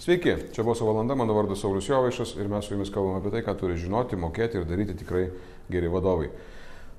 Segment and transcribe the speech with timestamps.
[0.00, 3.42] Sveiki, čia buvo valanda, mano vardas Saulis Jovaišas ir mes su jumis kalbame apie tai,
[3.44, 5.26] ką turi žinoti, mokėti ir daryti tikrai
[5.68, 6.30] geri vadovai.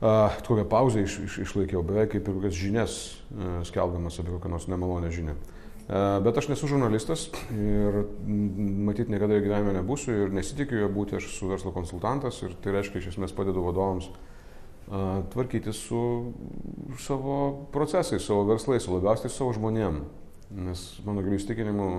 [0.02, 3.00] Uh, kokią pauzę iš, iš, išlaikiau, beveik kaip ir kokias žinias
[3.34, 5.34] uh, skelbiamas apie kokią nors nemalonę žinią.
[5.34, 7.26] Uh, bet aš nesu žurnalistas
[7.58, 12.78] ir matyt niekada gyvenime nebūsiu ir nesitikiu jo būti, aš esu verslo konsultantas ir tai
[12.78, 16.04] reiškia, iš esmės padedu vadovams uh, tvarkyti su
[17.02, 20.04] savo procesais, savo verslais, labiausiai su savo žmonėm.
[20.70, 21.94] Nes mano gilių įstikinimu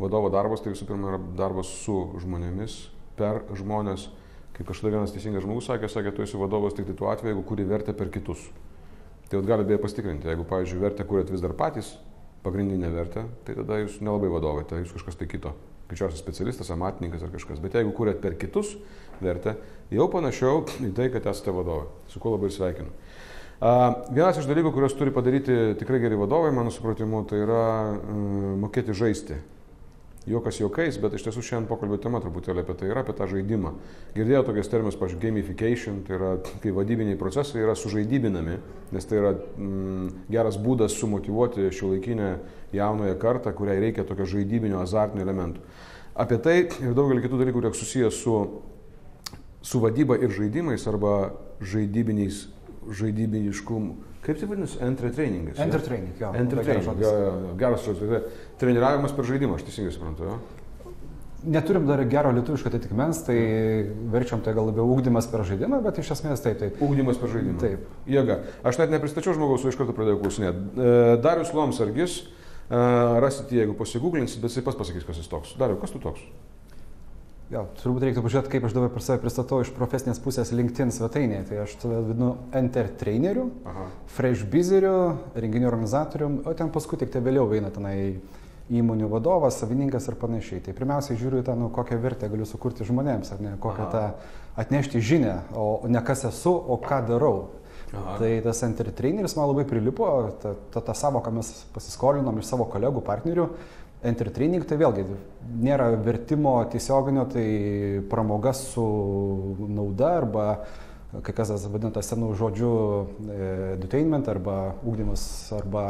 [0.00, 2.78] vadovo darbas tai visų pirma yra darbas su žmonėmis,
[3.18, 4.08] per žmonės.
[4.56, 7.44] Kaip kažkada vienas teisingas žmogus sakė, sakė, tu esi vadovas tik tai tuo atveju, jeigu
[7.48, 8.46] kuri vertę per kitus.
[9.28, 11.96] Tai vat galite beje pasitikrinti, jeigu, pavyzdžiui, vertę kuriat vis dar patys,
[12.44, 15.52] pagrindinę vertę, tai tada jūs nelabai vadovai, tai jūs kažkas tai kito.
[15.90, 17.60] Greičiausias specialistas, amatininkas ar kažkas.
[17.62, 18.72] Bet jeigu kuriat per kitus
[19.20, 19.56] vertę,
[19.92, 21.90] jau panašiau į tai, kad esate vadovai.
[22.10, 22.94] Su kuo labai sveikinu.
[24.12, 27.62] Vienas iš dalykų, kuriuos turi padaryti tikrai geri vadovai, mano supratimu, tai yra
[27.94, 29.38] uh, mokėti žaisti.
[30.26, 33.70] Jokas jokais, bet iš tiesų šiandien pokalbio tema truputėlį apie tai yra, apie tą žaidimą.
[34.16, 36.30] Girdėjau tokias terminus, pavyzdžiui, gamification, tai yra,
[36.64, 38.56] kai vadybiniai procesai yra sužaidybinami,
[38.96, 42.32] nes tai yra mm, geras būdas sumotivuoti šio laikinę
[42.74, 45.62] jaunąją kartą, kuriai reikia tokio žaidybinio azartinio elementų.
[46.18, 48.36] Apie tai ir daugelį kitų dalykų, kurie susijęs su,
[49.62, 51.14] su vadyba ir žaidimais arba
[51.62, 52.48] žaidybiniais
[52.86, 53.96] žaidybiniškumu.
[54.26, 54.78] Kaip tai vadinasi?
[54.82, 55.58] Entertainingas.
[55.62, 56.32] Entertaining, jo.
[56.34, 58.08] Entertaining, jo, jo, geras žodis.
[58.10, 58.22] Tai
[58.58, 60.26] treniravimas per žaidimą, aš teisingai suprantu.
[60.26, 60.38] Jo?
[61.46, 63.36] Neturim dar gero lietuviško atitikmens, tai
[64.10, 66.80] verčiam tai gal labiau ūkdymas per žaidimą, bet iš esmės taip, taip.
[66.82, 67.60] Ūkdymas per žaidimą.
[67.62, 67.86] Taip.
[68.10, 68.40] Jėga.
[68.66, 70.64] Aš net nepristačiau žmogaus, o iš karto pradėjau klausinėti.
[70.74, 72.18] E, Darius Lomsargis,
[72.66, 72.82] e,
[73.22, 75.54] rasite, jeigu pasigūglinsit, bet jis pats pasakys, kas jis toks.
[75.60, 76.26] Darius, kas tu toks?
[77.46, 81.44] Jo, turbūt reiktų pažiūrėti, kaip aš dabar per save pristatau iš profesinės pusės LinkedIn svetainėje.
[81.46, 83.84] Tai aš tada vadinu Enter traineriu, Aha.
[84.16, 84.96] Fresh Bizeriu,
[85.38, 87.94] renginių organizatorium, o ten paskui tik tai vėliau eina tenai
[88.66, 90.64] įmonių vadovas, savininkas ir panašiai.
[90.66, 93.92] Tai pirmiausia, žiūriu tą, nu, kokią vertę galiu sukurti žmonėms, ar ne, kokią Aha.
[93.94, 97.36] tą atnešti žinę, o ne kas esu, o ką darau.
[97.94, 98.16] Aha.
[98.18, 100.10] Tai tas enter traineris man labai prilipo,
[100.74, 103.46] ta savoka mes pasiskolinom iš savo kolegų, partnerių,
[104.04, 105.06] Entertaining tai vėlgi
[105.62, 107.46] nėra vertimo tiesioginio, tai
[108.10, 108.84] pramoga su
[109.72, 110.46] nauda arba
[111.24, 112.70] kai kas vadinta senų žodžių
[113.76, 115.22] edutainment arba ūkdymas
[115.56, 115.84] arba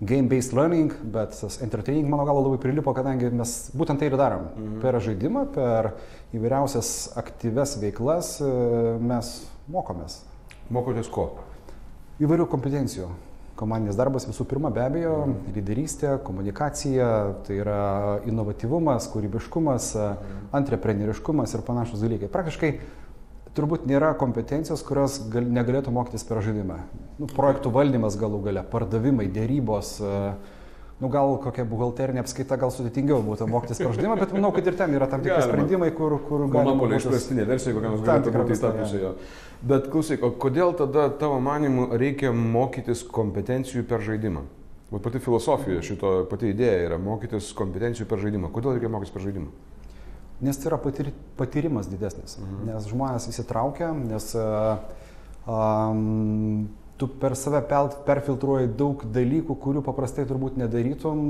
[0.00, 4.48] game-based learning, bet entertaining mano galo labai prilipo, kadangi mes būtent tai ir darom.
[4.56, 4.80] Mhm.
[4.80, 5.92] Per žaidimą, per
[6.32, 8.50] įvairiausias aktyves veiklas e,
[8.98, 9.32] mes
[9.68, 10.22] mokomės.
[10.72, 11.28] Mokotės ko?
[12.20, 13.10] Įvairių kompetencijų
[13.60, 15.16] komandinis darbas visų pirma be abejo
[15.54, 17.10] lyderystė, komunikacija,
[17.46, 17.80] tai yra
[18.28, 19.90] inovatyvumas, kūrybiškumas,
[20.56, 22.30] antrepreneriškumas ir panašus dalykai.
[22.32, 22.72] Praktiškai
[23.56, 26.78] turbūt nėra kompetencijos, kurios gal, negalėtų mokytis per žaidimą.
[27.20, 29.98] Nu, projektų valdymas galų gale, pardavimai, dėrybos.
[30.00, 30.58] Uh,
[31.00, 34.76] nu gal kokia buhalterinė apskaita gal sudėtingiau būtų mokytis per žaidimą, bet manau, kad ir
[34.76, 36.74] ten yra tam tikri sprendimai, kur, kur galima.
[36.74, 39.12] Monopolio išprastinė versija, kokia nors galėtų būti į tą pusę.
[39.70, 44.44] Bet klausyk, o kodėl tada tavo manimu reikia mokytis kompetencijų per žaidimą?
[44.90, 48.50] Vat pati filosofija šito, pati idėja yra mokytis kompetencijų per žaidimą.
[48.54, 49.52] Kodėl reikia mokytis per žaidimą?
[50.40, 52.64] Nes tai yra patir, patyrimas didesnis, mhm.
[52.70, 54.80] nes žmonės įsitraukia, nes uh,
[55.44, 56.64] um,
[57.00, 57.62] tu per save
[58.06, 61.22] perfiltruoji daug dalykų, kurių paprastai turbūt nedarytum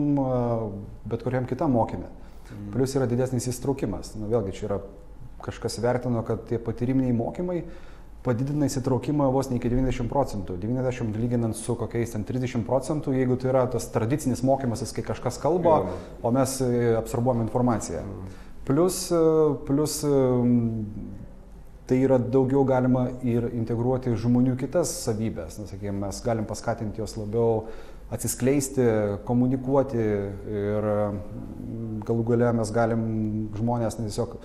[1.06, 2.10] bet kuriam kitam mokymė.
[2.50, 2.72] Mhm.
[2.74, 4.16] Plus yra didesnis įsitraukimas.
[4.18, 4.80] Na vėlgi, čia yra
[5.44, 7.62] kažkas vertino, kad tie patyriminiai mokymai
[8.24, 10.58] padidina įsitraukimą vos ne iki 90 procentų.
[10.60, 15.40] 90 lyginant su kokiais ten 30 procentų, jeigu tai yra tas tradicinis mokymasis, kai kažkas
[15.40, 15.98] kalba, ja.
[16.20, 18.02] o mes e, absorbuojam informaciją.
[18.04, 18.38] Mhm.
[18.68, 19.22] Plus, e,
[19.66, 19.96] plus
[21.90, 25.56] tai yra daugiau galima ir integruoti žmonių kitas savybės.
[25.58, 27.64] Na, sakykime, mes galim paskatinti juos labiau
[28.14, 28.84] atsiskleisti,
[29.26, 33.02] komunikuoti ir mm, galų gale mes galim
[33.58, 34.38] žmonės tiesiog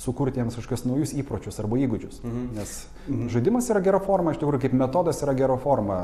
[0.00, 2.20] sukurti jiems kažkokius naujus įpročius arba įgūdžius.
[2.24, 2.44] Mhm.
[2.58, 3.32] Nes mhm.
[3.32, 6.02] žaidimas yra gera forma, iš tikrųjų kaip metodas yra gera forma.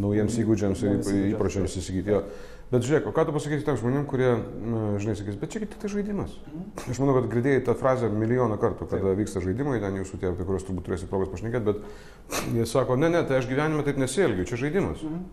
[0.00, 2.16] Naujiems įgūdžiams ir įpročiams įsigyti.
[2.16, 2.24] Jo.
[2.70, 4.28] Bet žiūrėk, o ką tu pasakysi tam žmonėm, kurie,
[4.62, 6.36] na, žinai, sakys, bet čia tik tai žaidimas.
[6.46, 6.90] Mhm.
[6.92, 9.18] Aš manau, kad girdėjai tą frazę milijoną kartų, kada taip.
[9.18, 13.10] vyksta žaidimai, ten jūsų tie, apie kuriuos turbūt turėsi progos pašnekėti, bet jie sako, ne,
[13.10, 15.02] ne, tai aš gyvenime taip nesielgiu, čia žaidimas.
[15.02, 15.24] Mhm.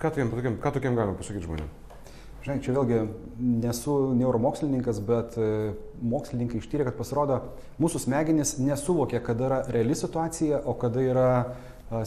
[0.00, 1.68] Ką, tokiem, tokiem, ką tokiem galima pasakyti žmonėm?
[2.44, 3.02] Žinai, čia vėlgi
[3.60, 5.50] nesu neuromokslininkas, bet e,
[6.00, 7.38] mokslininkai ištyrė, kad pasirodo,
[7.80, 11.28] mūsų smegenys nesuvokia, kada yra reali situacija, o kada yra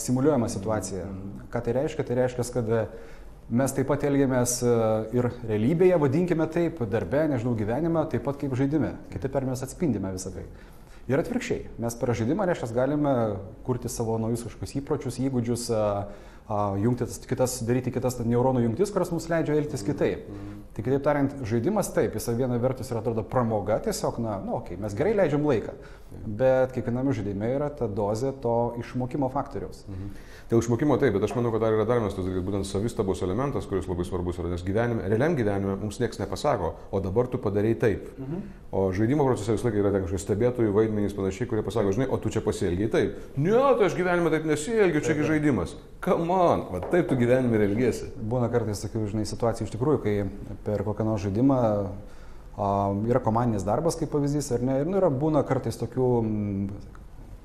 [0.02, 1.06] simuliuojama situacija.
[1.06, 1.48] Mhm.
[1.54, 2.06] Ką tai reiškia?
[2.10, 2.74] Tai reiškia, kad
[3.48, 4.72] Mes taip pat elgiamės e,
[5.16, 8.90] ir realybėje, vadinkime taip, darbe, nežinau, gyvenime, taip pat kaip žaidime.
[9.14, 10.44] Kitaip ar mes atspindime visą tai.
[11.08, 13.14] Ir atvirkščiai, mes per žaidimą, reiškia, galime
[13.64, 15.64] kurti savo naujus kažkokius įpročius, įgūdžius,
[16.82, 20.30] jungti kitas, daryti kitas neuronų jungtis, kurios mums leidžia elgtis kitaip.
[20.78, 24.78] Tai kitaip tariant, žaidimas taip, jis viena vertus yra atrodo pramoga, tiesiog, na, nu, okei,
[24.78, 25.74] okay, mes gerai leidžiam laiką,
[26.40, 29.84] bet kiekviename žaidime yra ta dozė to išmokimo faktoriaus.
[29.90, 30.12] Mhm.
[30.48, 33.20] Dėl išmokimo taip, bet aš manau, kad dar yra dar vienas tas dalykas, būtent savistabos
[33.26, 37.42] elementas, kuris labai svarbus yra, nes gyvenime, realiam gyvenime mums niekas nepasako, o dabar tu
[37.44, 38.06] padarėjai taip.
[38.16, 38.46] Mhm.
[38.72, 42.22] O žaidimo procese visą laiką yra ten kažkokie stebėtojų vaidmenys panašiai, kurie pasako, žinai, o
[42.22, 43.20] tu čia pasielgiai taip.
[43.36, 45.76] Ne, tai aš gyvenime taip nesielgiu, čiagi žaidimas.
[46.06, 48.12] Come on, va taip tu gyvenime ir elgiesi.
[48.18, 50.16] Būna kartais tokių, žinai, situacijų iš tikrųjų, kai
[50.66, 51.60] per kokią nors žaidimą
[52.58, 56.10] yra komandinis darbas kaip pavyzdys, ar ne, ir nu, yra būna kartais tokių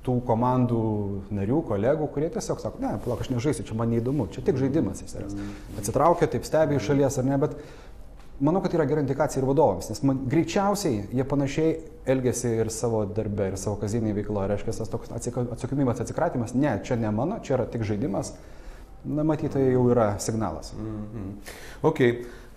[0.03, 0.81] tų komandų
[1.31, 5.03] narių, kolegų, kurie tiesiog sako, ne, plak, aš nežaisiu, čia man neįdomu, čia tik žaidimas
[5.03, 5.29] jis yra.
[5.79, 7.55] Atsitraukia, taip stebi iš šalies ar ne, bet
[8.43, 11.77] manau, kad yra gera indikacija ir vadovams, nes man, greičiausiai jie panašiai
[12.15, 16.99] elgesi ir savo darbę, ir savo kasdienį veiklą, reiškia, tas toks atsakomybės atsikratymas, ne, čia
[16.99, 18.33] ne mano, čia yra tik žaidimas,
[19.05, 20.73] na, matyti, tai jau yra signalas.
[20.73, 21.55] Mm -hmm.
[21.81, 21.99] Ok.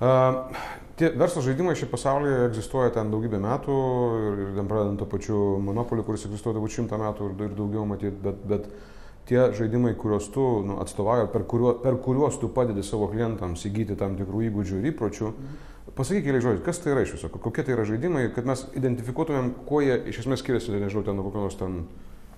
[0.01, 0.57] Uh,
[0.97, 3.75] Tie verslo žaidimai šiaip pasaulyje egzistuoja ten daugybę metų
[4.17, 7.85] ir, ir ten pradedant to pačiu monopoliu, kuris egzistuoja turbūt šimtą metų ir, ir daugiau
[7.85, 8.71] matyti, bet, bet
[9.29, 13.99] tie žaidimai, kuriuos tu nu, atstovauji, per, kuriuo, per kuriuos tu padedi savo klientams įgyti
[14.01, 15.33] tam tikrų įgūdžių ir įpročių,
[15.99, 19.53] pasakyk keliai žodžiai, kas tai yra iš viso, kokie tai yra žaidimai, kad mes identifikuotumėm,
[19.69, 21.83] kuo jie iš esmės skiriasi, nežinau, ten nuo kokio nors ten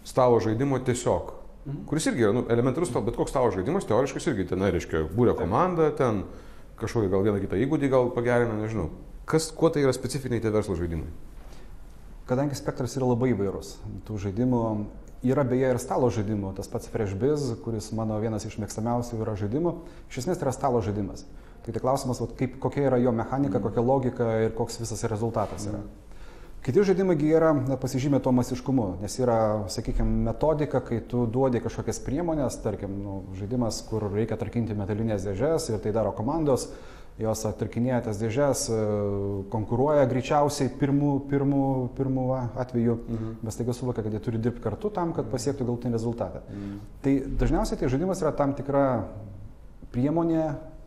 [0.08, 1.30] stalo žaidimo tiesiog.
[1.68, 1.84] Mhm.
[1.86, 5.90] Kuris irgi yra nu, elementarus, bet koks stalo žaidimas teoriškai irgi ten, reiškia, būrė komanda,
[5.92, 6.22] ten
[6.80, 8.88] kažkokį gal vieną kitą įgūdį gal pagerina, nežinau.
[9.28, 11.10] Kas, kuo tai yra specifiniai tie verslo žaidimai?
[12.28, 13.74] Kadangi spektras yra labai įvairus,
[14.08, 14.62] tų žaidimų
[15.28, 19.74] yra beje ir stalo žaidimų, tas pats FreshBiz, kuris mano vienas iš mėgstamiausių yra žaidimų,
[20.08, 21.26] iš esmės tai yra stalo žaidimas.
[21.66, 25.68] Tai tai klausimas, vat, kaip, kokia yra jo mechanika, kokia logika ir koks visas rezultatas
[25.68, 25.82] yra.
[25.82, 26.07] Mm.
[26.66, 29.38] Kiti žaidimai yra pasižymė to masiškumu, nes yra,
[29.70, 35.70] sakykime, metodika, kai tu duodi kažkokias priemonės, tarkim, nu, žaidimas, kur reikia tarkinti metalinės dėžės
[35.70, 36.66] ir tai daro komandos,
[37.18, 38.80] jos attarkinėja tas dėžės, e,
[39.54, 41.62] konkuruoja greičiausiai pirmų, pirmų,
[41.98, 42.26] pirmų
[42.62, 43.32] atveju, mhm.
[43.42, 46.44] bet taiga suvokia, kad jie turi dirbti kartu tam, kad pasiektų galutinį rezultatą.
[46.46, 46.76] Mhm.
[47.06, 48.84] Tai dažniausiai tai žaidimas yra tam tikra
[49.94, 50.44] priemonė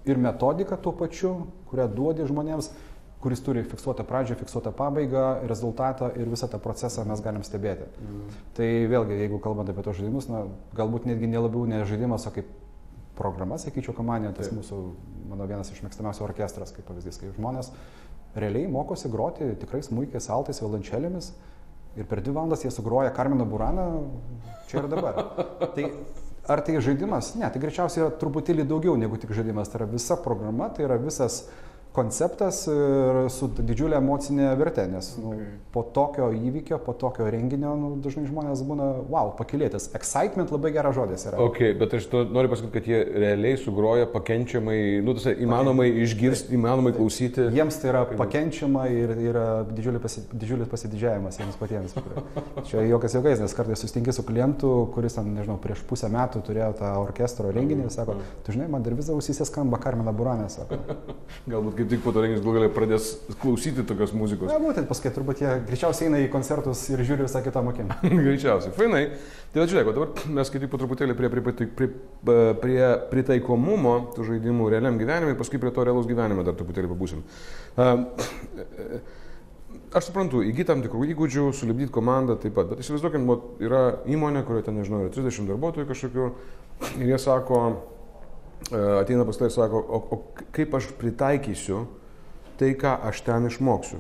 [0.08, 1.36] ir metodika tuo pačiu,
[1.70, 2.72] kurią duodi žmonėms
[3.22, 7.86] kuris turi fiksuotą pradžią, fiksuotą pabaigą, rezultatą ir visą tą procesą mes galim stebėti.
[8.02, 8.40] Mm.
[8.58, 10.44] Tai vėlgi, jeigu kalbant apie tos žaidimus, na,
[10.78, 12.50] galbūt netgi nelabiau ne žaidimas, o kaip
[13.18, 14.58] programa, sakyčiau, komandija, tas Taip.
[14.58, 14.82] mūsų,
[15.30, 17.70] mano vienas iš mėgstamiausių orkestras, kaip pavyzdys, kai žmonės
[18.42, 21.34] realiai mokosi groti tikrai smūkiais, altais, violončelėmis
[22.00, 23.88] ir per dvi valandas jie sugroja Karmino Buraną
[24.72, 25.20] čia ir dabar.
[25.76, 25.92] tai
[26.50, 27.36] ar tai žaidimas?
[27.38, 29.70] Ne, tai greičiausiai yra truputėlį daugiau negu tik žaidimas.
[29.70, 35.10] Tai yra visa programa, tai yra visas uh, konceptas ir su didžiulė emocinė vertė, nes
[35.20, 35.48] nu, okay.
[35.74, 39.90] po tokio įvykio, po tokio renginio nu, dažnai žmonės būna, wow, pakilėtis.
[39.98, 41.42] Excitement labai geras žodis yra.
[41.44, 46.94] Ok, bet aš noriu pasakyti, kad jie realiai sugroja pakenčiamai, nu, tas įmanomai išgirsti, įmanomai
[46.96, 47.50] klausyti.
[47.58, 51.98] Jiems tai yra pakenčiama ir yra didžiulis, pasi, didžiulis pasididžiavimas jiems patiems.
[52.70, 56.72] Čia jokas jokais, nes kartais sustinki su klientu, kuris, ten, nežinau, prieš pusę metų turėjo
[56.80, 58.34] tą orkestro renginį ir sako, mm.
[58.46, 60.80] tu žinai, man dar vis ausysė skamba Karmina Buranė, sako.
[61.52, 63.12] Galbūt kaip tik po to renginys gal galia pradės
[63.42, 64.50] klausyti tokios muzikos.
[64.52, 67.98] Na, būtent paskui turbūt jie greičiausiai eina į koncertus ir žiūri visą kitą mokymą.
[68.28, 69.04] greičiausiai, fainai.
[69.52, 71.90] Tai žiūrėk, dabar mes kaip tik po truputėlį prie, prie, prie, prie,
[72.62, 77.26] prie pritaikomumo tų žaidimų realiam gyvenimui, paskui prie to realaus gyvenimo dar truputėlį pabūsim.
[79.92, 83.26] Aš suprantu, įgyti tam tikrų įgūdžių, sulibdyti komandą taip pat, bet įsivaizduokim,
[83.64, 86.28] yra įmonė, kurioje ten, nežinau, yra 30 darbuotojų kažkokių
[87.02, 87.60] ir jie sako,
[88.70, 91.86] ateina pas tai ir sako, o, o kaip aš pritaikysiu
[92.62, 94.00] tai, ką aš ten išmoksiu.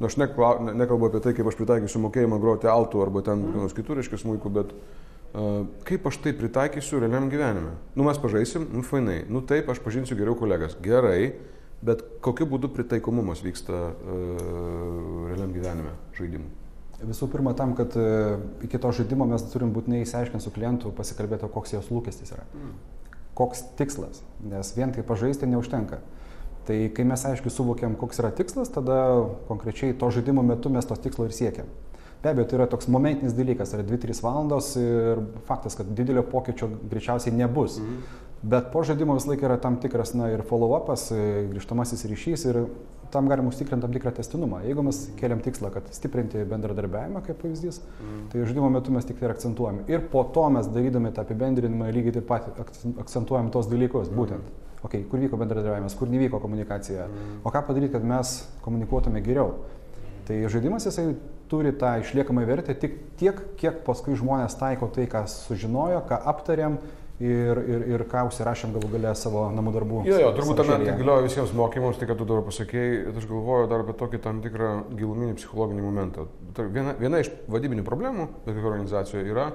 [0.00, 3.38] Na, aš nekla, ne, nekalbu apie tai, kaip aš pritaikysiu mokėjimą groti altų arba ten
[3.38, 3.62] mhm.
[3.62, 7.76] nors kitų reiškia smūkų, bet uh, kaip aš tai pritaikysiu realiam gyvenime.
[7.94, 9.22] Nu, mes pažaisim, nu, fainai.
[9.30, 10.74] Nu, taip, aš pažinsiu geriau kolegas.
[10.82, 11.36] Gerai,
[11.86, 14.46] bet kokiu būdu pritaikomumas vyksta uh,
[15.30, 16.56] realiam gyvenime žaidimų.
[17.00, 17.94] Visų pirma, tam, kad
[18.60, 22.44] iki to žaidimo mes turim būtinai įsiaiškinti su klientu, pasikalbėti, koks jos lūkestis yra.
[22.52, 22.74] Mm
[23.34, 26.00] koks tikslas, nes vien tai pažaisti neužtenka.
[26.68, 28.96] Tai kai mes aiškiai suvokiam, koks yra tikslas, tada
[29.48, 31.70] konkrečiai to žaidimo metu mes tos tikslo ir siekiam.
[32.22, 36.68] Be abejo, tai yra toks momentinis dalykas, yra 2-3 valandos ir faktas, kad didelio pokyčio
[36.90, 37.78] greičiausiai nebus.
[37.80, 38.02] Mhm.
[38.42, 41.10] Bet po žaidimo visą laiką yra tam tikras na, ir follow-upas,
[41.50, 42.62] grįžtamasis ryšys ir
[43.12, 44.62] tam galim užtikrinti tam tikrą testinumą.
[44.64, 48.22] Jeigu mes keliam tikslą, kad stiprinti bendradarbiavimą, kaip pavyzdys, mm.
[48.32, 49.82] tai žaidimo metu mes tik tai ir akcentuojam.
[49.90, 52.48] Ir po to mes darydami tą apibendrinimą lygiai taip pat
[53.02, 54.20] akcentuojam tos dalykus, mm.
[54.20, 54.54] būtent.
[54.80, 57.42] Okay, kur vyko bendradarbiavimas, kur nevyko komunikacija, mm.
[57.44, 59.58] o ką padaryti, kad mes komunikuotume geriau.
[60.30, 61.10] Tai žaidimas jisai
[61.50, 66.78] turi tą išliekamą vertę tik tiek, kiek paskui žmonės taiko tai, ką sužinojo, ką aptarėm
[67.20, 70.02] ir, ir, ir ką užsirašėm galų galę savo namų darbų.
[70.08, 73.68] Jo, jo, turbūt tame tai galioja visiems mokymams, tai ką tu dabar pasakėjai, aš galvoju
[73.70, 76.26] dar apie tokį tam tikrą giluminį psichologinį momentą.
[76.56, 79.50] Viena, viena iš vadybinių problemų, bet kokioje organizacijoje yra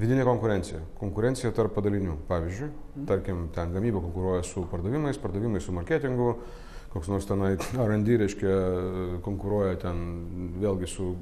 [0.00, 0.80] vidinė konkurencija.
[0.98, 2.18] Konkurencija tarp padalinių.
[2.28, 3.04] Pavyzdžiui, mm.
[3.08, 6.32] tarkim, ten gamyba konkuruoja su pardavimais, pardavimai su marketingu,
[6.92, 8.56] koks nors tenai R&D, reiškia,
[9.24, 10.02] konkuruoja ten
[10.58, 11.12] vėlgi su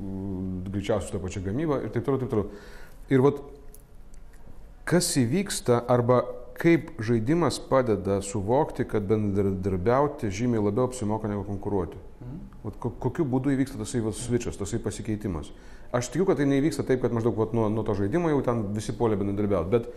[0.70, 2.64] greičiausiai su ta pačia gamyba ir taip toliau, taip toliau.
[3.12, 3.44] Ir vat
[4.88, 6.22] kas įvyksta arba
[6.60, 11.98] kaip žaidimas padeda suvokti, kad bendradarbiauti žymiai labiau apsimoka negu konkuruoti.
[12.22, 12.42] Mhm.
[12.64, 15.50] Vat, kokiu būdu įvyksta tasai switchas, tasai pasikeitimas.
[15.94, 18.62] Aš tikiu, kad tai neįvyksta taip, kad maždaug vat, nuo, nuo to žaidimo jau ten
[18.74, 19.90] visi polė bendradarbiauti, bet,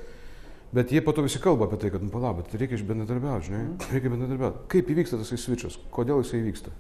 [0.73, 3.63] bet jie po to visi kalba apie tai, kad, nu palauk, bet reikia bendradarbiauti, žinai,
[3.63, 3.93] mhm.
[3.93, 4.65] reikia bendradarbiauti.
[4.73, 6.73] Kaip įvyksta tasai switchas, kodėl jisai įvyksta?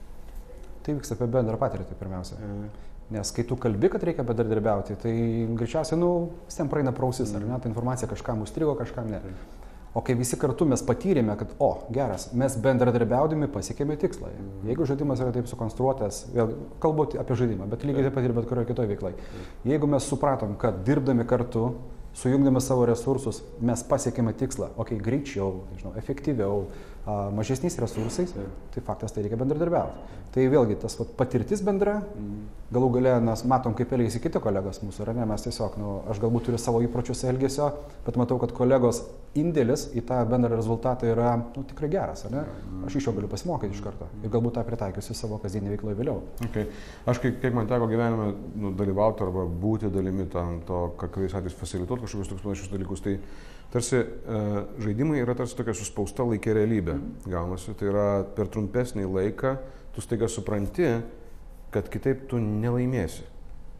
[0.85, 2.41] Tai vyksta apie bendrą patirtį pirmiausia.
[2.41, 2.85] Mhm.
[3.13, 5.13] Nes kai tu kalbi, kad reikia bedarbiauti, tai
[5.55, 6.09] greičiausiai, nu,
[6.49, 9.21] visiems praeina prausis, ar ne, ta informacija kažkam užstrigo, kažkam ne.
[9.97, 14.29] O kai visi kartu mes patyrėme, kad, o, geras, mes bendradarbiaudami pasiekėme tikslą.
[14.67, 16.51] Jeigu žaidimas yra taip sukonstruotas, vėl
[16.83, 19.13] kalbu apie žaidimą, bet lygiai taip pat ir bet kurioje kitoje veiklai.
[19.65, 21.71] Jeigu mes supratom, kad dirbdami kartu,
[22.17, 26.67] sujungdami savo resursus, mes pasiekėme tikslą, okei, okay, greičiau, nežinau, efektyviau,
[27.07, 28.33] mažesniais resursais,
[28.73, 30.15] tai faktas tai reikia bendradarbiauti.
[30.33, 32.01] Tai vėlgi tas vat, patirtis bendra,
[32.73, 36.19] galų gale mes matom, kaip elgesi kiti kolegos mūsų, ar ne, mes tiesiog, nu, aš
[36.21, 37.69] galbūt turiu savo įpročius elgesio,
[38.05, 39.05] bet matau, kad kolegos
[39.39, 42.43] indėlis į tą bendrą rezultatą yra nu, tikrai geras, ar ne?
[42.87, 46.21] Aš iš jo galiu pasimokyti iš karto ir galbūt tą pritaikysiu savo kasdienį veiklą vėliau.
[46.49, 46.67] Okay.
[47.07, 51.59] Aš kaip, kaip man teko gyvenime nu, dalyvauti arba būti dalimi tam to, kokiais atvejais
[51.59, 53.17] facilituoti kažkokius tokius panašius dalykus, tai
[53.77, 54.05] tarsi e,
[54.81, 56.97] žaidimai yra tarsi tokia suspausta laikė realybė.
[56.97, 57.31] Mhm.
[57.33, 59.57] Gaunasi, tai yra per trumpesnį laiką
[59.95, 60.89] tu staiga supranti,
[61.73, 63.25] kad kitaip tu nelaimėsi.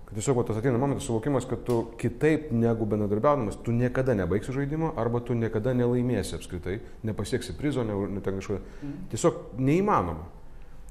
[0.08, 4.94] Kad tiesiog tas ateina momentas suvokimas, kad tu kitaip negu bendradarbiaudamas, tu niekada nebaigsi žaidimo
[4.96, 8.62] arba tu niekada nelaimėsi apskritai, nepasieksi prizo, ne, ne ten kažko.
[8.62, 9.10] Mhm.
[9.12, 10.30] Tiesiog neįmanoma.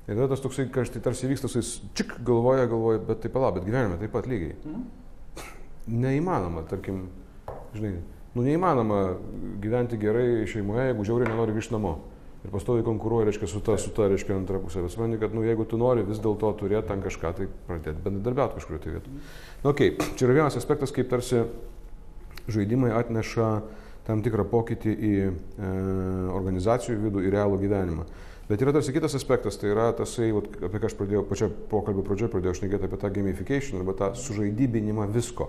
[0.06, 3.50] Ir tada tas toksai, kad tai tarsi vyksta, jis čik galvoja, galvoja, bet taip pala,
[3.56, 4.54] bet gyvenime taip pat lygiai.
[4.62, 4.84] Mhm.
[5.96, 7.06] Neįmanoma, tarkim,
[7.74, 7.96] žinai,
[8.36, 9.00] nu neįmanoma
[9.62, 11.96] gyventi gerai šeimoje, jeigu žiauriai nenori grįžti namo.
[12.44, 14.82] Ir pastoviai konkuruoja, reiškia, su ta, su ta, reiškia, antra pusė.
[14.84, 18.60] Bet supranti, kad, nu, jeigu tu nori vis dėlto turėti ten kažką, tai pradėti bendradarbiauti
[18.60, 19.24] kažkurioje tai vietoje.
[19.64, 20.12] Na, okei, okay.
[20.14, 21.42] čia yra vienas aspektas, kaip tarsi
[22.52, 23.50] žaidimai atneša
[24.06, 25.30] tam tikrą pokytį į e,
[26.36, 28.06] organizacijų vidų, į realų gyvenimą.
[28.46, 32.04] Bet yra tarsi kitas aspektas, tai yra tasai, vat, apie ką aš pradėjau, pačia pokalbio
[32.06, 35.48] pradžioje pradėjau šnekėti apie tą gamification arba tą sužaidybinimą visko.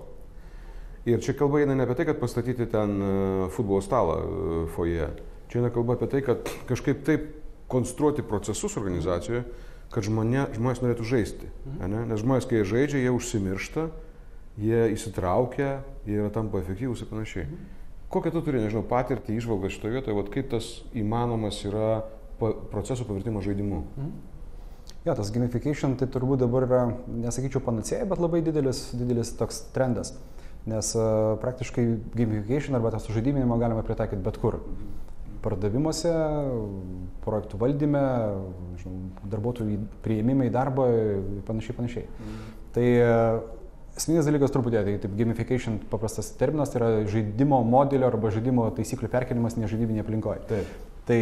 [1.07, 3.11] Ir čia kalba eina ne apie tai, kad pastatyti ten e,
[3.55, 5.07] futbolo stalą e, foje.
[5.47, 7.29] Čia eina kalba apie tai, kad kažkaip taip
[7.71, 9.45] konstruoti procesus organizacijoje,
[9.93, 11.47] kad žmonė, žmonės norėtų žaisti.
[11.47, 11.93] Mhm.
[11.93, 12.03] Ne?
[12.11, 13.87] Nes žmonės, kai jie žaidžia, jie užsimiršta,
[14.59, 15.71] jie įsitraukia,
[16.09, 17.47] jie yra tampa efektyvūs ir panašiai.
[17.47, 17.73] Mhm.
[18.11, 22.01] Kokią tu turi, nežinau, patirtį, išvalgą šitoje vietoje, vat, kaip tas įmanomas yra
[22.39, 23.85] pa, procesų pavirtimas žaidimu?
[23.95, 24.15] Mhm.
[25.07, 30.11] Jo, tas gamification tai turbūt dabar yra, nesakyčiau panacėja, bet labai didelis, didelis toks trendas.
[30.11, 30.33] Uh,
[30.67, 34.59] nes uh, praktiškai gamification arba tą sužaidiminimą galima pritaikyti bet kur.
[35.43, 36.11] Pardavimuose,
[37.23, 38.01] projektų valdyme,
[38.81, 38.95] žinau,
[39.31, 42.07] darbuotojų prieimimai į darbą ir panašiai, panašiai.
[42.09, 42.41] Mm.
[42.75, 43.37] Tai uh,
[43.95, 49.11] esminis dalykas truputėlį, tai taip gamification paprastas terminas, tai yra žaidimo modelio arba žaidimo taisyklių
[49.13, 50.43] perkelimas nežaidybinėje aplinkoje.
[50.51, 50.75] Taip.
[51.07, 51.21] Tai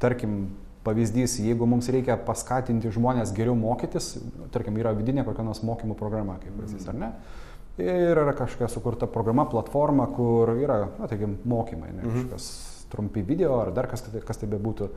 [0.00, 0.40] tarkim,
[0.86, 4.14] pavyzdys, jeigu mums reikia paskatinti žmonės geriau mokytis,
[4.54, 7.12] tarkim, yra vidinė kokia nors mokymų programa, kaip pavyzdys, ar ne?
[7.12, 7.48] Mm
[7.80, 12.28] Ir yra kažkokia sukurta programa, platforma, kur yra, na, taigi, mokymai, ne, mhm.
[12.28, 12.50] kažkas
[12.90, 14.90] trumpi video ar dar kas, kas tai bebūtų.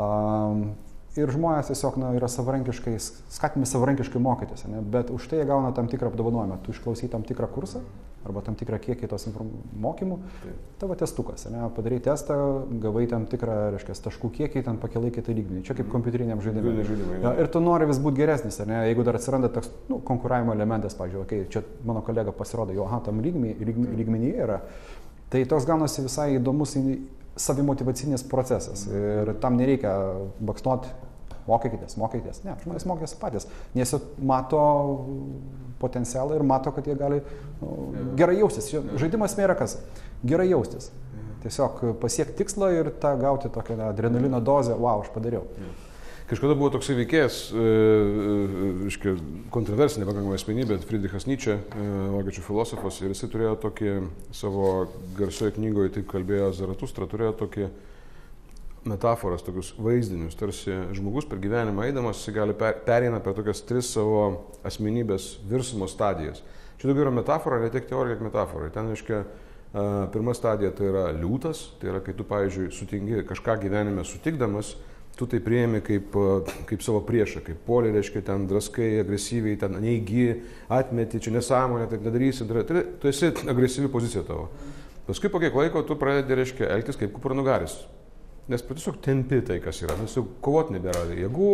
[0.00, 0.64] Um,
[1.18, 2.94] ir žmonės tiesiog na, yra savarankiškai,
[3.32, 4.82] skatinami savarankiškai mokytis, ne?
[4.82, 6.60] bet už tai jie gauna tam tikrą apdovanojimą.
[6.66, 7.82] Tu išklausai tam tikrą kursą
[8.26, 9.24] arba tam tikrą kiekį tos
[9.80, 10.18] mokymų,
[10.80, 11.62] tavo testukas, ne?
[11.76, 12.36] padarai testą,
[12.82, 15.62] gavai tam tikrą, reiškia, taškų kiekį, ten pakelai kitą lygmenį.
[15.64, 15.94] Čia kaip mhm.
[15.94, 16.74] kompiuteriniam žaidimui.
[16.84, 18.82] žaidimui ja, ir tu nori vis būti geresnis, ne?
[18.90, 23.00] jeigu dar atsiranda toks nu, konkuravimo elementas, pavyzdžiui, okay, čia mano kolega pasirodo, jo, aha,
[23.08, 24.60] tam lygmenyje lygmeny yra.
[25.30, 26.76] Tai toks gaunasi visai įdomus
[27.40, 29.94] savimotivacinis procesas ir tam nereikia
[30.44, 30.90] baksnuoti,
[31.48, 32.42] mokykitės, mokykitės.
[32.44, 34.60] Ne, žmonės mokėsi patys, nes jie mato
[35.80, 37.20] potencialą ir mato, kad jie gali
[38.18, 38.70] gerai jaustis.
[39.00, 39.78] Žaidimas nėra kas.
[40.26, 40.90] Gerai jaustis.
[41.40, 45.46] Tiesiog pasiekti tikslą ir tą gauti tokią adrenalino dozę, wow, aš padariau.
[46.30, 47.62] Kažkada buvo toksai veikėjas, e,
[48.86, 49.12] e,
[49.50, 53.94] kontroversinė pakankamai asmenybė, Friedrichas Nyčia, e, vokiečių filosofas, ir jisai turėjo tokį
[54.36, 54.68] savo
[55.18, 57.66] garsioje knygoje, taip kalbėjo Zaratustra, turėjo tokį
[58.84, 64.22] metaforas, tokius vaizdinius, tarsi žmogus per gyvenimą eidamas, gali per, pereina per tokias tris savo
[64.66, 66.40] asmenybės virsmo stadijas.
[66.80, 68.70] Čia daugiau yra metafora, ne tiek teorija, kiek metafora.
[68.72, 69.18] Ten, reiškia,
[70.14, 74.72] pirma stadija tai yra liūtas, tai yra, kai tu, pavyzdžiui, sutingi kažką gyvenime sutikdamas,
[75.18, 76.16] tu tai prieimi kaip,
[76.70, 80.26] kaip savo priešą, kaip polį, reiškia, ten draskai, agresyviai, ten neįgy,
[80.72, 84.48] atmeti, čia nesąmonė, taip nedarysi, tai tu esi agresyvi pozicija tavo.
[85.04, 87.82] Paskui po kiek laiko tu pradedi, reiškia, elgtis kaip kupranugaris
[88.50, 91.50] nes tiesiog tempi tai, kas yra, nes jau kovot nebėra jėgų,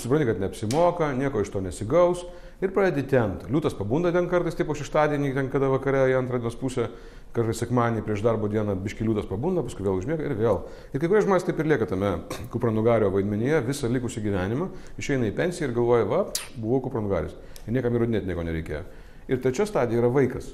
[0.00, 2.24] supranti, kad neapsimoka, nieko iš to nesigaus
[2.60, 3.48] ir pradedi temti.
[3.52, 6.88] Liūtas pabunda ten kartais, taip po šeštadienį, ten kada vakare į antrą dienos pusę,
[7.36, 10.62] kartais sekmanį prieš darbo dieną biški liūtas pabunda, paskui vėl užmiega ir vėl.
[10.90, 12.16] Ir kai kurie žmonės taip ir lieka tame
[12.54, 16.24] kupranugario vaidmenyje visą likusį gyvenimą, išeina į pensiją ir galvoja, va,
[16.56, 17.36] buvau kupranugaris.
[17.66, 18.82] Ir niekam įrodinėti nieko nereikėjo.
[19.30, 20.50] Ir trečia stadija yra vaikas.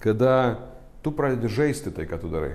[0.00, 0.34] Kada
[1.04, 2.54] tu pradedi žaisti tai, ką tu darai.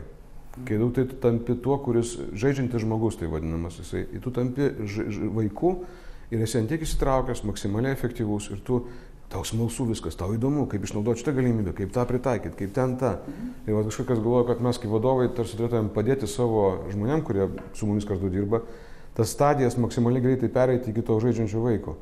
[0.63, 5.27] Kai tu tai tampi tuo, kuris žaidžiantis žmogus, tai vadinamas jisai, tu tampi ž, ž,
[5.35, 5.73] vaiku
[6.31, 8.79] ir esi antiek įsitraukęs, maksimaliai efektyvus ir tu,
[9.29, 13.17] tau smalsu viskas, tau įdomu, kaip išnaudoti šitą galimybę, kaip tą pritaikyti, kaip ten tą.
[13.65, 17.89] Ir va, kažkas galvoja, kad mes kaip vadovai tarsi turėtumėm padėti savo žmonėm, kurie su
[17.89, 18.61] mumis kartu dirba,
[19.17, 21.97] tas stadijas maksimaliai greitai pereiti iki to žaidžiančio vaiko.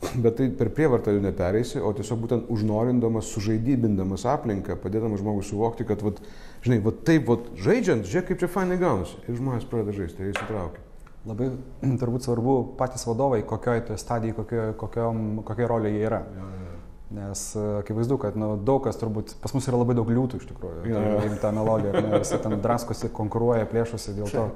[0.22, 5.86] Bet tai per prievartą jau nepereisi, o tiesiog būtent užnorindamas, sužaidybindamas aplinką, padėdamas žmogui suvokti,
[5.88, 6.20] kad, vat,
[6.66, 9.16] žinai, vat taip, vat, žaidžiant, žiūrėk, kaip čia fainai gaunasi.
[9.24, 10.84] Ir žmonės pradeda žaisti, ir jie įsitraukia.
[11.26, 11.50] Labai
[12.02, 16.22] turbūt svarbu patys vadovai, kokioje toje stadijoje, kokio, kokiom, kokia rolė jie yra.
[16.36, 16.72] Ja, ja.
[17.16, 20.48] Nes e, akivaizdu, kad nu, daug kas turbūt, pas mus yra labai daug liūtų iš
[20.50, 20.86] tikrųjų.
[20.90, 21.18] Ja, ja.
[21.22, 24.48] Tai, ta melodija, visi ten draskosi, konkuruoja, plėšosi dėl to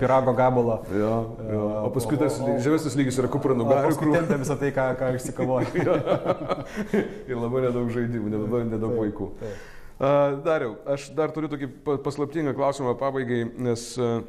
[0.00, 0.78] pirago gabalą.
[0.92, 1.14] Jo,
[1.50, 1.64] jo.
[1.84, 5.70] O paskui tas žemesnis lygis yra kupra nugarių, kur tempia visą tai, ką, ką išsikavoja.
[7.30, 9.30] ir labai nedaug žaidimų, labai nedaug vaikų.
[9.94, 11.68] Uh, Dariau, aš dar turiu tokį
[12.02, 14.24] paslaptingą klausimą pabaigai, nes uh,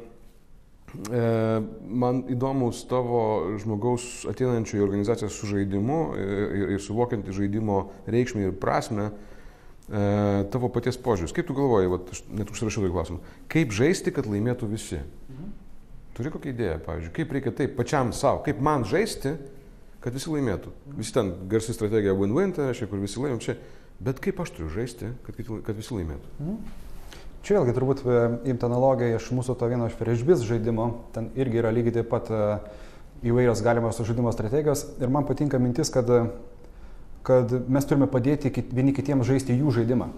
[1.82, 8.54] man įdomus tavo žmogaus ateinančio į organizaciją su žaidimu ir, ir suvokiant žaidimo reikšmę ir
[8.60, 9.10] prasme,
[9.86, 11.34] tavo paties požiūris.
[11.34, 14.98] Kaip tu galvoji, vat, aš net užsirašiau tokį klausimą, kaip žaisti, kad laimėtų visi?
[15.30, 15.52] Mhm.
[16.16, 19.36] Turi kokią idėją, pavyzdžiui, kaip reikia taip pačiam savo, kaip man žaisti,
[20.02, 20.72] kad visi laimėtų.
[20.96, 23.56] Visi ten garsi strategija win-win, tai reiškia, kur visi laimėm čia,
[24.02, 26.34] bet kaip aš turiu žaisti, kad, kad visi laimėtų.
[26.40, 26.82] Mhm.
[27.46, 28.14] Čia vėlgi turbūt e,
[28.50, 32.26] imti analogiją iš mūsų to vieno iš priešbis žaidimo, ten irgi yra lygiai taip pat
[32.34, 32.40] e,
[33.30, 36.10] įvairios galimos žaidimo strategijos ir man patinka mintis, kad,
[37.26, 40.10] kad mes turime padėti vieni kitiems žaisti jų žaidimą.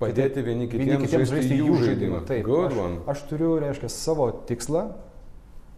[0.00, 2.22] Padėti vieni kitiems, vieni kitiems žaisti, žaisti jų žaidimą.
[2.28, 2.80] Taip, aš,
[3.14, 4.90] aš turiu, reiškia, savo tikslą,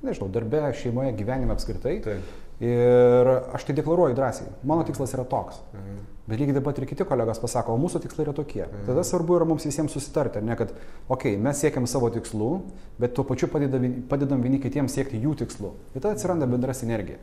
[0.03, 1.99] nežinau, darbe, šeimoje, gyvenime apskritai.
[2.07, 2.37] Taip.
[2.59, 4.49] Ir aš tai deklaruoju drąsiai.
[4.67, 5.61] Mano tikslas yra toks.
[5.77, 5.99] Mhm.
[6.29, 8.65] Bet lygiai taip pat ir kiti kolegos pasako, o mūsų tikslai yra tokie.
[8.67, 8.89] Mhm.
[8.89, 10.75] Tada svarbu yra mums visiems susitarti, ne kad,
[11.07, 12.51] okei, okay, mes siekiam savo tikslų,
[12.99, 15.71] bet tuo pačiu padedam, padedam vieni kitiems siekti jų tikslų.
[15.95, 17.23] Ir tada atsiranda bendra sinergija.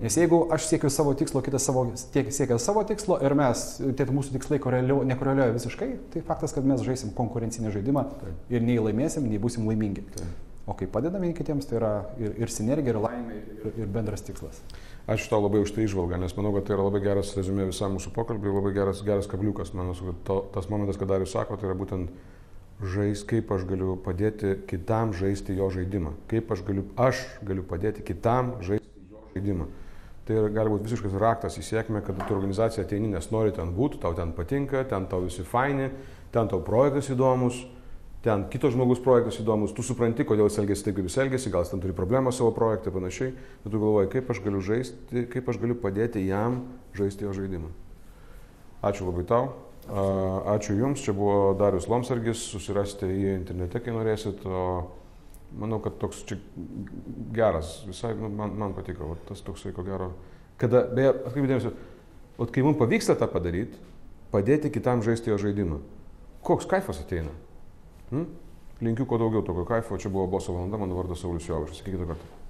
[0.00, 3.62] Nes jeigu aš siekiu savo tikslo, kitas savo, tiek, siekia savo tikslo ir mes,
[3.96, 8.42] tie mūsų tikslai nekoreliuoja visiškai, tai faktas, kad mes žaisim konkurencinį žaidimą Taip.
[8.52, 10.04] ir nei laimėsim, nei būsim laimingi.
[10.16, 10.44] Taip.
[10.66, 14.58] O kai padedame kitiems, tai yra ir, ir sinergija, ir laimė, ir, ir bendras tikslas.
[15.06, 17.94] Ačiū tau labai už tai išvalgą, nes manau, kad tai yra labai geras rezumė visam
[17.94, 19.70] mūsų pokalbiui, labai geras, geras kabliukas.
[19.78, 22.10] Manau, kad to, tas momentas, kada Darius sako, tai yra būtent
[22.82, 26.16] žais, kaip aš galiu padėti kitam žaisti jo žaidimą.
[26.28, 28.82] Kaip aš galiu, aš galiu padėti kitam žaisti
[29.36, 29.68] žaidimą.
[30.26, 34.00] Tai gali būti visiškas raktas į sėkmę, kad tu organizacija ateini, nes nori ten būti,
[34.02, 35.92] tau ten patinka, ten tau visi faini,
[36.34, 37.60] ten tau projektas įdomus,
[38.26, 41.62] ten kitos žmogus projektas įdomus, tu supranti, kodėl jis elgesi taip, kaip jis elgesi, gal
[41.62, 45.26] jis ten turi problemą savo projektą ir panašiai, bet tu galvoji, kaip aš galiu žaisti,
[45.30, 46.64] kaip aš galiu padėti jam
[46.98, 47.70] žaisti jo žaidimą.
[48.82, 49.54] Ačiū labai tau.
[49.86, 54.42] Ačiū Jums, čia buvo Darius Lomsargis, susirasti jį internete, kai norėsit.
[54.42, 54.90] O
[55.54, 56.38] manau, kad toks čia
[57.36, 60.10] geras, visai nu, man, man patiko, va, tas toksai ko gero.
[60.60, 61.72] Kada, beje, atkreipdėmėsiu,
[62.52, 63.78] kai mums pavyksta tą padaryti,
[64.32, 65.80] padėti kitam žaisti jo žaidimą,
[66.46, 67.32] koks kaifas ateina?
[68.10, 68.26] Hm?
[68.84, 72.08] Linkiu kuo daugiau tokio kaifo, čia buvo boso valanda, mano vardas Saulis Jovišas, iki kito
[72.08, 72.45] karto.